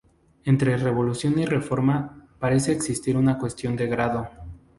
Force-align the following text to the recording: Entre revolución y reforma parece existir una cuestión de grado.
Entre 0.45 0.77
revolución 0.77 1.37
y 1.37 1.45
reforma 1.45 2.27
parece 2.39 2.71
existir 2.71 3.15
una 3.15 3.37
cuestión 3.37 3.75
de 3.75 3.85
grado. 3.85 4.27